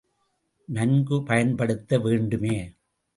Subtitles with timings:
[0.69, 2.55] நன்கு பயன்படுத்த வேண்டுமே!